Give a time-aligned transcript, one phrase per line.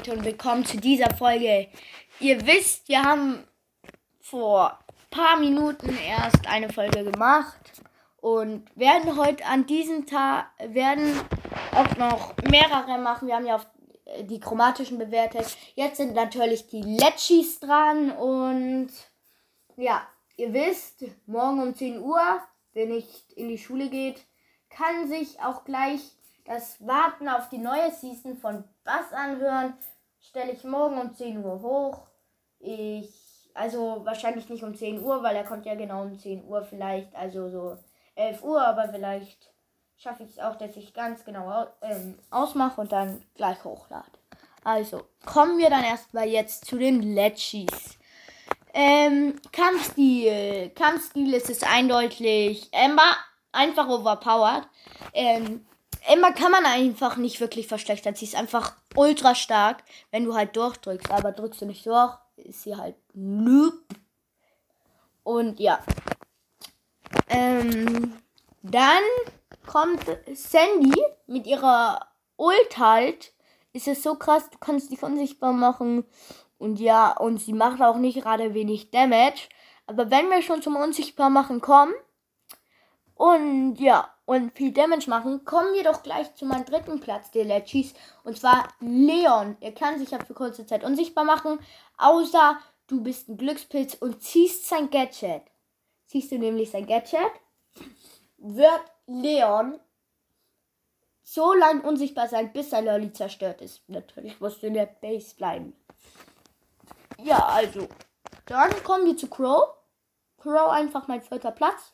[0.00, 1.68] Leute und willkommen zu dieser Folge.
[2.20, 3.44] Ihr wisst, wir haben
[4.18, 4.78] vor
[5.10, 7.82] paar Minuten erst eine Folge gemacht
[8.22, 11.20] und werden heute an diesem Tag werden
[11.72, 13.28] auch noch mehrere machen.
[13.28, 13.66] Wir haben ja auf
[14.22, 15.54] die chromatischen bewertet.
[15.74, 18.88] Jetzt sind natürlich die Letschis dran und
[19.76, 20.00] ja,
[20.38, 22.40] ihr wisst, morgen um 10 Uhr,
[22.72, 24.24] wer nicht in die Schule geht,
[24.70, 26.00] kann sich auch gleich
[26.50, 29.74] das Warten auf die neue Season von Bass anhören.
[30.18, 32.08] Stelle ich morgen um 10 Uhr hoch.
[32.58, 36.62] Ich, also wahrscheinlich nicht um 10 Uhr, weil er kommt ja genau um 10 Uhr
[36.64, 37.78] vielleicht, also so
[38.16, 39.52] 11 Uhr, aber vielleicht
[39.96, 44.10] schaffe ich es auch, dass ich ganz genau ähm, ausmache und dann gleich hochlade.
[44.64, 47.96] Also, kommen wir dann erstmal jetzt zu den Letchis.
[48.74, 50.70] Ähm, Kampfstil.
[50.70, 53.16] Kampfstil ist es eindeutig Ember,
[53.52, 54.66] einfach overpowered.
[55.14, 55.64] Ähm,
[56.06, 58.14] Ember kann man einfach nicht wirklich verschlechtern.
[58.14, 61.10] Sie ist einfach ultra stark, wenn du halt durchdrückst.
[61.10, 63.74] Aber drückst du nicht durch, ist sie halt noob.
[65.22, 65.80] Und ja.
[67.28, 68.18] Ähm,
[68.62, 69.02] dann
[69.66, 72.06] kommt Sandy mit ihrer
[72.36, 73.32] Ult halt.
[73.72, 76.04] Ist es so krass, du kannst dich unsichtbar machen.
[76.58, 79.48] Und ja, und sie macht auch nicht gerade wenig Damage.
[79.86, 81.94] Aber wenn wir schon zum Unsichtbar machen kommen
[83.20, 87.44] und ja, und viel Damage machen, kommen wir doch gleich zu meinem dritten Platz der
[87.44, 87.92] Letchis.
[88.24, 89.58] Und zwar Leon.
[89.60, 91.58] Er kann sich ja für kurze Zeit unsichtbar machen,
[91.98, 95.42] außer du bist ein Glückspilz und ziehst sein Gadget.
[96.06, 97.30] Ziehst du nämlich sein Gadget,
[98.38, 99.78] wird Leon
[101.22, 103.86] so lange unsichtbar sein, bis sein Lolly zerstört ist.
[103.86, 105.76] Natürlich musst du in der Base bleiben.
[107.18, 107.86] Ja, also.
[108.46, 109.74] Dann kommen wir zu Crow.
[110.38, 111.92] Crow einfach mein vierter Platz.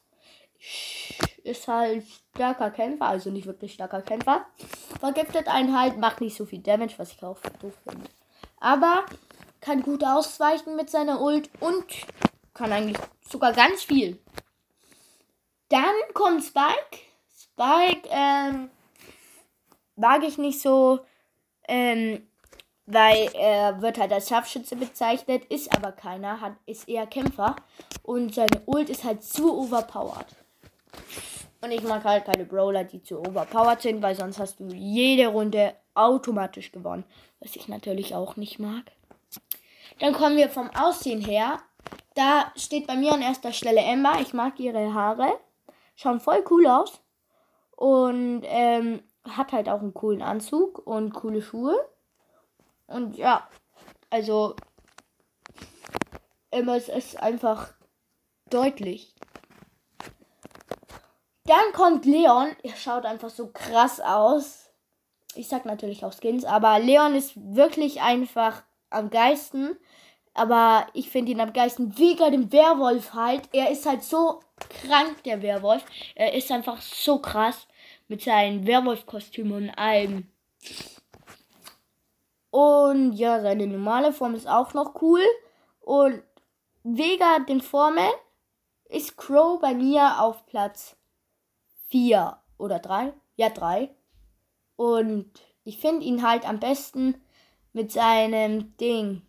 [1.42, 4.46] Ist halt starker Kämpfer, also nicht wirklich starker Kämpfer.
[4.98, 8.08] Vergiftet einen halt, macht nicht so viel Damage, was ich auch doof finde.
[8.58, 9.06] Aber
[9.60, 11.84] kann gut ausweichen mit seiner Ult und
[12.54, 14.18] kann eigentlich sogar ganz viel.
[15.68, 16.98] Dann kommt Spike.
[17.36, 18.70] Spike, ähm,
[19.96, 21.00] mag ich nicht so.
[21.68, 22.26] Ähm,
[22.86, 27.56] weil er wird halt als Scharfschütze bezeichnet, ist aber keiner, hat, ist eher Kämpfer
[28.04, 30.26] und seine Ult ist halt zu overpowered.
[31.60, 35.28] Und ich mag halt keine Brawler, die zu overpowered sind, weil sonst hast du jede
[35.28, 37.04] Runde automatisch gewonnen,
[37.40, 38.84] was ich natürlich auch nicht mag.
[39.98, 41.58] Dann kommen wir vom Aussehen her.
[42.14, 44.20] Da steht bei mir an erster Stelle Emma.
[44.20, 45.38] Ich mag ihre Haare.
[45.94, 47.00] Schauen voll cool aus.
[47.72, 51.76] Und ähm, hat halt auch einen coolen Anzug und coole Schuhe.
[52.86, 53.48] Und ja,
[54.10, 54.54] also
[56.50, 57.72] MS ist einfach
[58.50, 59.15] deutlich.
[61.46, 62.56] Dann kommt Leon.
[62.62, 64.70] Er schaut einfach so krass aus.
[65.36, 69.76] Ich sag natürlich auch Skins, aber Leon ist wirklich einfach am geisten.
[70.34, 73.48] Aber ich finde ihn am geisten wegen dem Werwolf halt.
[73.52, 75.84] Er ist halt so krank, der Werwolf.
[76.14, 77.68] Er ist einfach so krass
[78.08, 80.28] mit seinen Werwolf-Kostümen und allem.
[82.50, 85.22] Und ja, seine normale Form ist auch noch cool.
[85.80, 86.22] Und
[86.82, 88.10] wegen den Formen
[88.88, 90.96] ist Crow bei mir auf Platz
[91.88, 93.12] 4 oder 3.
[93.36, 93.90] Ja, 3.
[94.76, 95.30] Und
[95.64, 97.20] ich finde ihn halt am besten
[97.72, 99.22] mit seinem Ding.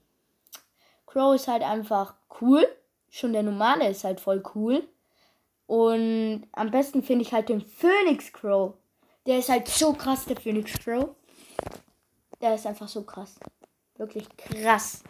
[1.06, 2.68] Crow ist halt einfach cool.
[3.10, 4.88] Schon der normale ist halt voll cool.
[5.66, 8.76] Und am besten finde ich halt den Phoenix Crow.
[9.26, 11.16] Der ist halt so krass, der Phoenix Crow.
[12.40, 13.36] Der ist einfach so krass.
[13.98, 15.04] Wirklich krass.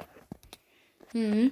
[1.12, 1.52] Hm.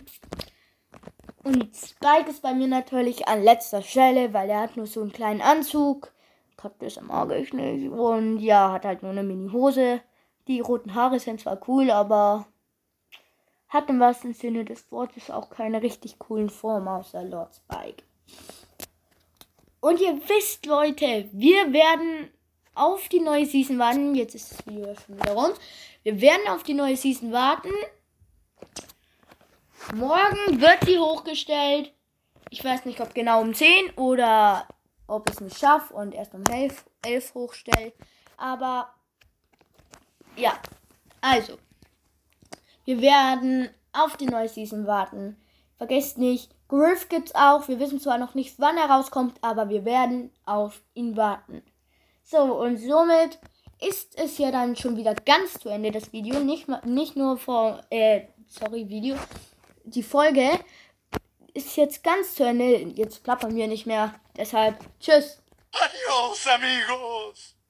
[1.45, 5.11] Und Spike ist bei mir natürlich an letzter Stelle, weil er hat nur so einen
[5.11, 6.11] kleinen Anzug.
[6.57, 7.87] Kaktus mag ich nicht.
[7.87, 10.01] Und ja, hat halt nur eine Mini-Hose.
[10.47, 12.47] Die roten Haare sind zwar cool, aber
[13.69, 18.03] hat im wahrsten Sinne des Wortes auch keine richtig coolen Form außer Lord Spike.
[19.81, 22.31] Und ihr wisst, Leute, wir werden
[22.73, 24.15] auf die neue Season warten.
[24.15, 25.51] Jetzt ist das Video schon wieder rum.
[26.01, 27.69] Wir werden auf die neue Season warten.
[29.93, 31.93] Morgen wird sie hochgestellt.
[32.49, 34.67] Ich weiß nicht, ob genau um 10 oder
[35.07, 37.93] ob ich es nicht schaffe und erst um 11, 11 hochstelle.
[38.37, 38.89] Aber
[40.35, 40.53] ja,
[41.21, 41.57] also.
[42.85, 45.37] Wir werden auf die neue Season warten.
[45.77, 47.67] Vergesst nicht, Griff gibt's auch.
[47.67, 51.61] Wir wissen zwar noch nicht, wann er rauskommt, aber wir werden auf ihn warten.
[52.23, 53.39] So, und somit
[53.81, 56.39] ist es ja dann schon wieder ganz zu Ende, das Video.
[56.39, 59.15] Nicht, nicht nur vor, äh, sorry, Video.
[59.85, 60.59] Die Folge
[61.53, 62.77] ist jetzt ganz zu Ende.
[62.95, 64.19] Jetzt plappern wir nicht mehr.
[64.35, 65.41] Deshalb, tschüss.
[65.71, 67.55] Adios, amigos.